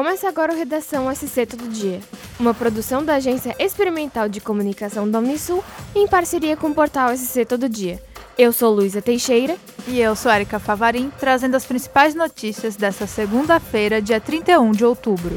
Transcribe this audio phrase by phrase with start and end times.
[0.00, 2.00] Começa agora o Redação SC Todo Dia,
[2.38, 5.62] uma produção da Agência Experimental de Comunicação da Unisul
[5.94, 8.02] em parceria com o portal SC Todo Dia.
[8.38, 9.58] Eu sou Luísa Teixeira.
[9.86, 15.36] E eu sou Erika Favarim, trazendo as principais notícias dessa segunda-feira, dia 31 de outubro.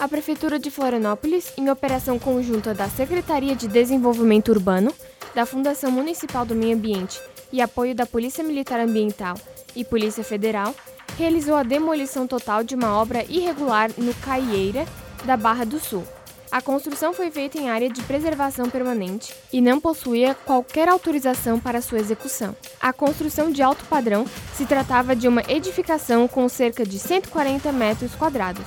[0.00, 4.92] A Prefeitura de Florianópolis, em operação conjunta da Secretaria de Desenvolvimento Urbano,
[5.32, 7.20] da Fundação Municipal do Meio Ambiente
[7.52, 9.36] e apoio da Polícia Militar Ambiental
[9.76, 10.74] e Polícia Federal,
[11.18, 14.84] realizou a demolição total de uma obra irregular no Caieira
[15.24, 16.04] da Barra do Sul.
[16.50, 21.82] A construção foi feita em área de preservação permanente e não possuía qualquer autorização para
[21.82, 22.54] sua execução.
[22.80, 28.14] A construção de alto padrão se tratava de uma edificação com cerca de 140 metros
[28.14, 28.66] quadrados,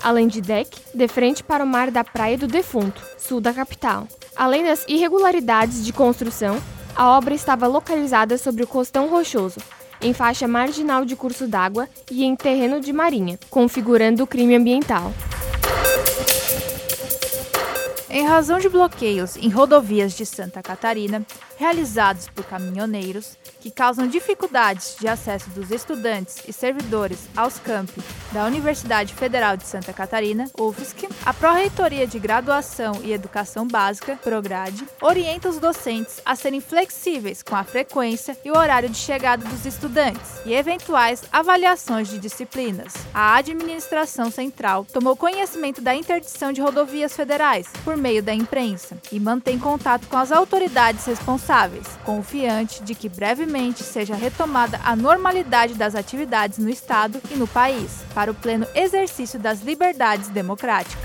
[0.00, 4.06] além de deck de frente para o mar da Praia do Defunto, sul da capital.
[4.36, 6.62] Além das irregularidades de construção,
[6.94, 9.58] a obra estava localizada sobre o costão rochoso,
[10.04, 15.10] em faixa marginal de curso d'água e em terreno de marinha, configurando o crime ambiental.
[18.10, 21.26] Em razão de bloqueios em rodovias de Santa Catarina,
[21.56, 28.02] realizados por caminhoneiros, que causam dificuldades de acesso dos estudantes e servidores aos campi
[28.32, 34.86] da Universidade Federal de Santa Catarina, UFSC, a Pró-Reitoria de Graduação e Educação Básica, PROGRADE,
[35.00, 39.64] orienta os docentes a serem flexíveis com a frequência e o horário de chegada dos
[39.64, 42.92] estudantes e eventuais avaliações de disciplinas.
[43.12, 49.20] A administração central tomou conhecimento da interdição de rodovias federais por meio da imprensa e
[49.20, 51.43] mantém contato com as autoridades responsáveis,
[52.04, 57.90] confiante de que brevemente seja retomada a normalidade das atividades no Estado e no país,
[58.14, 61.04] para o pleno exercício das liberdades democráticas.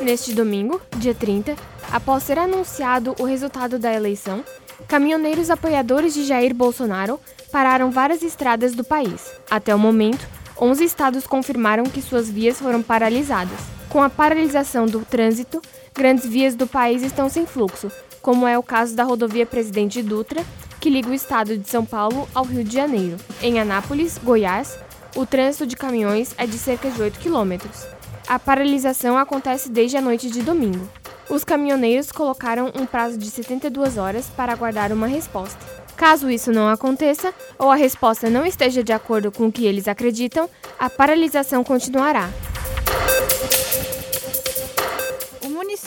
[0.00, 1.56] Neste domingo, dia 30,
[1.92, 4.44] após ser anunciado o resultado da eleição,
[4.86, 7.20] caminhoneiros apoiadores de Jair Bolsonaro
[7.52, 9.30] pararam várias estradas do país.
[9.50, 10.26] Até o momento,
[10.60, 13.77] 11 estados confirmaram que suas vias foram paralisadas.
[13.88, 15.62] Com a paralisação do trânsito,
[15.94, 17.90] grandes vias do país estão sem fluxo,
[18.20, 20.44] como é o caso da rodovia Presidente Dutra,
[20.78, 23.16] que liga o estado de São Paulo ao Rio de Janeiro.
[23.40, 24.78] Em Anápolis, Goiás,
[25.16, 27.86] o trânsito de caminhões é de cerca de 8 quilômetros.
[28.28, 30.86] A paralisação acontece desde a noite de domingo.
[31.30, 35.58] Os caminhoneiros colocaram um prazo de 72 horas para aguardar uma resposta.
[35.96, 39.88] Caso isso não aconteça ou a resposta não esteja de acordo com o que eles
[39.88, 42.30] acreditam, a paralisação continuará.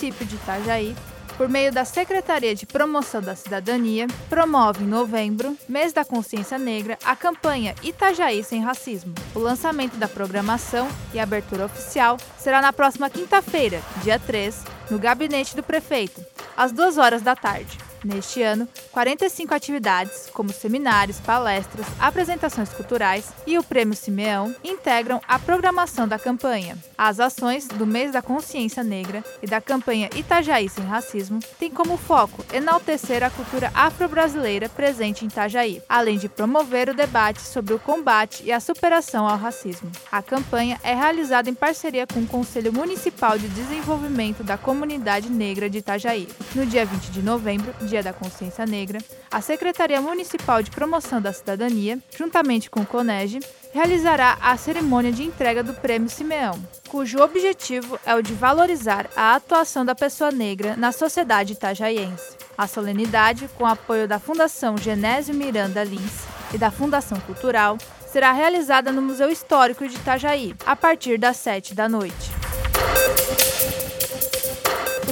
[0.01, 0.95] Município de Itajaí,
[1.38, 6.97] por meio da Secretaria de Promoção da Cidadania, promove em novembro, mês da consciência negra,
[7.03, 9.13] a campanha Itajaí Sem Racismo.
[9.35, 15.56] O lançamento da programação e abertura oficial será na próxima quinta-feira, dia 3, no gabinete
[15.56, 16.23] do prefeito,
[16.57, 17.78] às 2 horas da tarde.
[18.03, 25.38] Neste ano, 45 atividades, como seminários, palestras, apresentações culturais e o Prêmio Simeão, integram a
[25.38, 26.78] programação da campanha.
[26.97, 31.95] As ações do Mês da Consciência Negra e da campanha Itajaí Sem Racismo têm como
[31.95, 37.79] foco enaltecer a cultura afro-brasileira presente em Itajaí, além de promover o debate sobre o
[37.79, 39.91] combate e a superação ao racismo.
[40.12, 45.69] A campanha é realizada em parceria com o Conselho Municipal de Desenvolvimento da Comunidade Negra
[45.69, 46.28] de Itajaí.
[46.56, 51.34] No dia 20 de novembro, Dia da Consciência Negra, a Secretaria Municipal de Promoção da
[51.34, 53.41] Cidadania, juntamente com o CONEG,
[53.74, 56.57] realizará a cerimônia de entrega do Prêmio Simeão,
[56.88, 62.38] cujo objetivo é o de valorizar a atuação da pessoa negra na sociedade itajaiense.
[62.57, 68.90] A solenidade, com apoio da Fundação Genésio Miranda Lins e da Fundação Cultural, será realizada
[68.94, 72.31] no Museu Histórico de Itajaí, a partir das 7 da noite.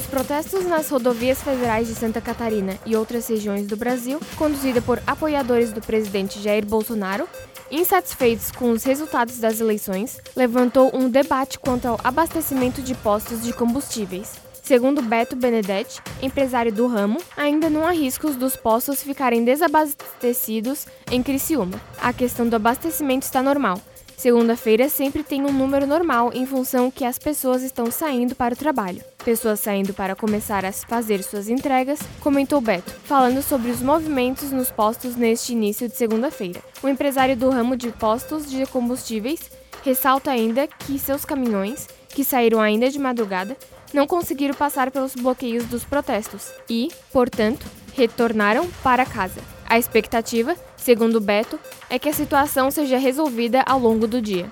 [0.09, 4.99] Os protestos nas rodovias federais de Santa Catarina e outras regiões do Brasil, conduzida por
[5.05, 7.29] apoiadores do presidente Jair Bolsonaro,
[7.69, 13.53] insatisfeitos com os resultados das eleições, levantou um debate quanto ao abastecimento de postos de
[13.53, 14.33] combustíveis.
[14.63, 21.21] Segundo Beto Benedetti, empresário do ramo, ainda não há riscos dos postos ficarem desabastecidos em
[21.21, 21.79] Criciúma.
[22.01, 23.79] A questão do abastecimento está normal.
[24.17, 28.57] Segunda-feira sempre tem um número normal em função que as pessoas estão saindo para o
[28.57, 29.01] trabalho.
[29.29, 34.71] Pessoas saindo para começar a fazer suas entregas, comentou Beto, falando sobre os movimentos nos
[34.71, 36.59] postos neste início de segunda-feira.
[36.81, 39.51] O empresário do ramo de postos de combustíveis
[39.83, 43.55] ressalta ainda que seus caminhões, que saíram ainda de madrugada,
[43.93, 49.41] não conseguiram passar pelos bloqueios dos protestos e, portanto, retornaram para casa.
[49.63, 54.51] A expectativa, segundo Beto, é que a situação seja resolvida ao longo do dia.